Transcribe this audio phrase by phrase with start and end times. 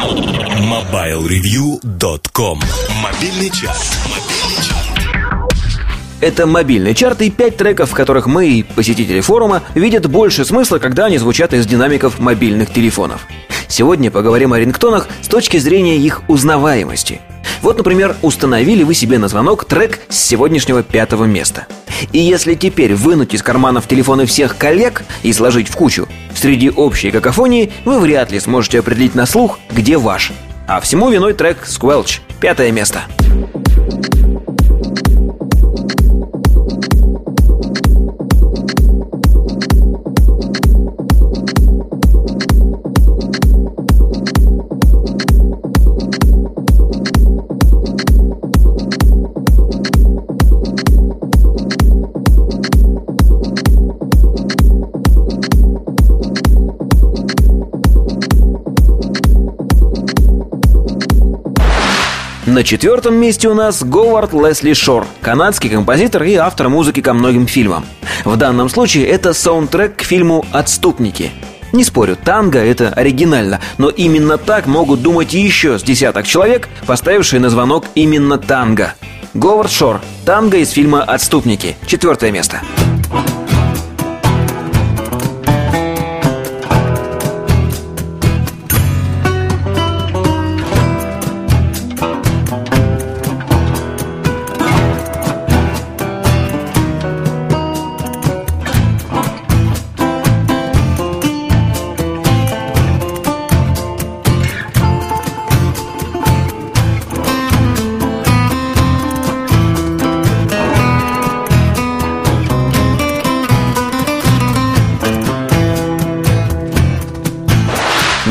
[0.00, 2.58] MobileReview.com
[3.02, 3.98] Мобильный час.
[6.22, 10.78] Это мобильный чарт и пять треков, в которых мы и посетители форума видят больше смысла,
[10.78, 13.26] когда они звучат из динамиков мобильных телефонов.
[13.68, 17.20] Сегодня поговорим о рингтонах с точки зрения их узнаваемости.
[17.62, 21.66] Вот, например, установили вы себе на звонок трек с сегодняшнего пятого места.
[22.12, 27.10] И если теперь вынуть из карманов телефоны всех коллег и сложить в кучу, среди общей
[27.10, 30.32] какофонии вы вряд ли сможете определить на слух, где ваш.
[30.66, 33.02] А всему виной трек Squelch, пятое место.
[62.50, 67.46] На четвертом месте у нас Говард Лесли Шор, канадский композитор и автор музыки ко многим
[67.46, 67.86] фильмам.
[68.24, 71.30] В данном случае это саундтрек к фильму «Отступники».
[71.72, 77.38] Не спорю, танго— это оригинально, но именно так могут думать еще с десяток человек, поставившие
[77.38, 78.94] на звонок именно танго.
[79.32, 82.62] Говард Шор, танго из фильма «Отступники», четвертое место.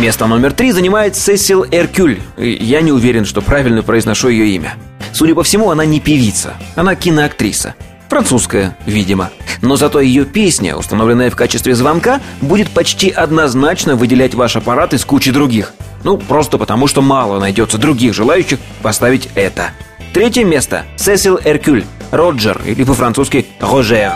[0.09, 2.19] Место номер три занимает Сесил Эркюль.
[2.35, 4.73] Я не уверен, что правильно произношу ее имя.
[5.13, 7.75] Судя по всему, она не певица, она киноактриса.
[8.09, 9.29] Французская, видимо.
[9.61, 15.05] Но зато ее песня, установленная в качестве звонка, будет почти однозначно выделять ваш аппарат из
[15.05, 15.73] кучи других.
[16.03, 19.73] Ну, просто потому, что мало найдется других желающих поставить это.
[20.11, 20.85] Третье место.
[20.97, 21.85] Сесил Эркюль.
[22.09, 24.13] Роджер, или по-французски Рожер.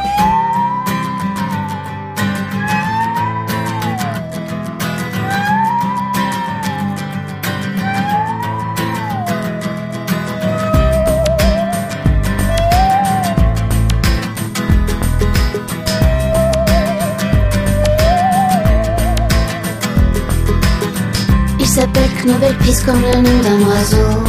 [22.23, 24.23] S'appelle Knobelpis comme le nom d'un oiseau.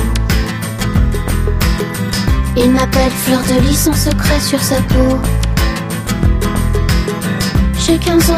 [2.56, 5.18] Il m'appelle Fleur de Lys, son secret sur sa peau.
[7.78, 8.36] J'ai 15 ans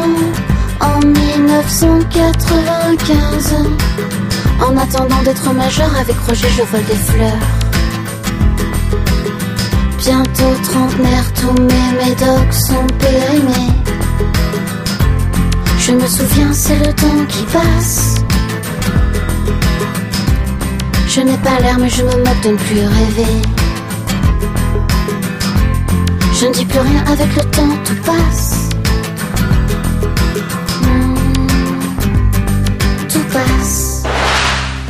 [0.81, 3.55] en 1995.
[4.59, 7.37] En attendant d'être majeur avec Roger, je vole des fleurs.
[9.99, 13.71] Bientôt trentenaire, tous mes médocs sont périmés.
[15.79, 18.15] Je me souviens, c'est le temps qui passe.
[21.17, 23.41] Je n'ai pas l'air, mais je me moque de ne plus rêver.
[26.39, 28.69] Je ne dis plus rien avec le temps, tout passe.
[30.83, 31.15] Hmm.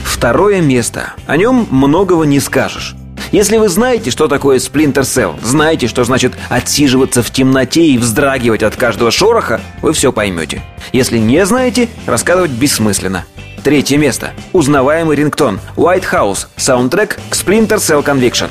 [0.04, 1.14] Второе место.
[1.28, 2.98] О нем многого не скажешь.
[3.32, 8.64] Если вы знаете, что такое Splinter Cell, знаете, что значит отсиживаться в темноте и вздрагивать
[8.64, 10.62] от каждого шороха, вы все поймете.
[10.92, 13.24] Если не знаете, рассказывать бессмысленно.
[13.63, 14.31] Третье место.
[14.53, 15.59] Узнаваемый рингтон.
[15.75, 16.47] White House.
[16.56, 18.50] Саундтрек к Splinter Cell Conviction.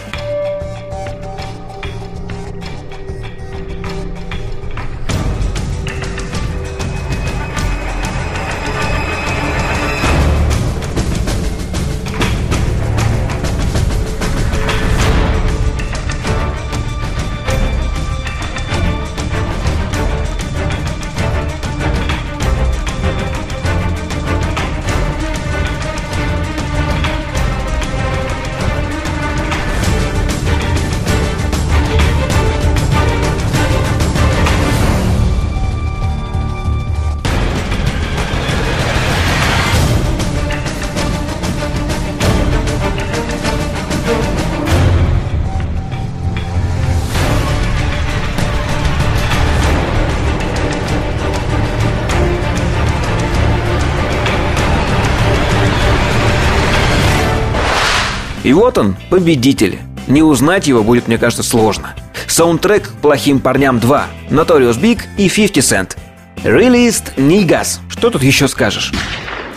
[58.46, 59.80] И вот он, победитель.
[60.06, 61.96] Не узнать его будет, мне кажется, сложно.
[62.28, 65.96] Саундтрек к «Плохим парням 2», Notorious Big и 50 Cent.
[66.44, 67.80] Released Niggas.
[67.88, 68.92] Что тут еще скажешь?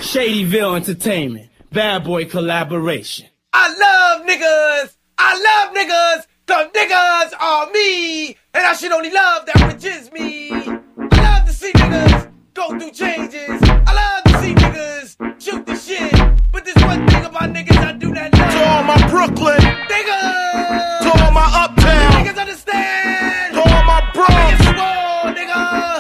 [0.02, 1.50] Shadyville Entertainment.
[1.72, 3.28] bad boy collaboration.
[3.54, 4.98] I love niggas.
[5.20, 6.26] I love niggas.
[6.48, 8.30] Cause niggas are me.
[8.56, 10.50] And I should only love that which is me.
[10.52, 13.79] I love to see niggas go through changes.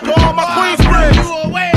[0.05, 1.15] To all my Queensbridge.
[1.15, 1.71] You away.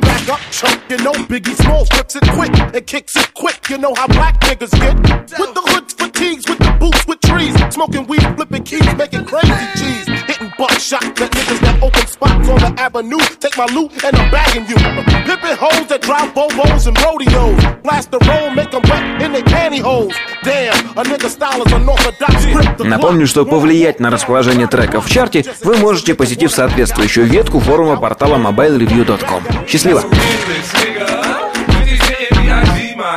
[0.00, 3.68] Back up, chump, you know Biggie Smalls flips it quick and kicks it quick.
[3.68, 4.96] You know how black niggas get.
[5.38, 7.54] With the hoods, fatigues, with the boots, with trees.
[7.72, 10.19] Smoking weed, flipping keys, making crazy cheese.
[10.60, 13.16] Buckshot that niggas that open spots on the avenue.
[13.40, 14.76] Take my loot and I'm bagging you.
[15.24, 17.56] Pimping hoes that drive Bobos and rodeos.
[17.82, 20.12] Blast the roll, make them wet in their pantyhose.
[20.44, 22.44] Damn, a nigga style is unorthodox.
[22.84, 28.36] Напомню, что повлиять на расположение треков в чарте вы можете, посетив соответствующую ветку форума портала
[28.36, 29.66] mobilereview.com.
[29.66, 30.04] Счастливо!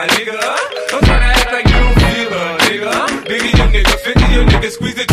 [0.07, 0.43] nigga.
[4.53, 5.12] 50 Cent